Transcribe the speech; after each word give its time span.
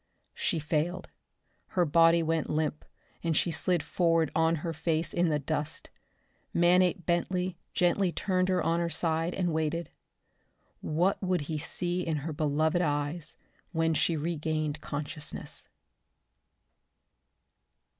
She 0.33 0.57
failed. 0.57 1.11
Her 1.77 1.85
body 1.85 2.23
went 2.23 2.49
limp 2.49 2.85
and 3.23 3.37
she 3.37 3.51
slid 3.51 3.83
forward 3.83 4.31
on 4.35 4.55
her 4.65 4.73
face 4.73 5.13
in 5.13 5.29
the 5.29 5.37
dust. 5.37 5.91
Manape 6.55 7.05
Bentley 7.05 7.59
gently 7.75 8.11
turned 8.11 8.49
her 8.49 8.63
on 8.63 8.79
her 8.79 8.89
side 8.89 9.35
and 9.35 9.53
waited. 9.53 9.91
What 10.79 11.21
would 11.21 11.41
he 11.41 11.59
see 11.59 12.01
in 12.01 12.17
her 12.25 12.33
beloved 12.33 12.81
eyes 12.81 13.35
when 13.73 13.93
she 13.93 14.17
regained 14.17 14.81
consciousness? 14.81 15.67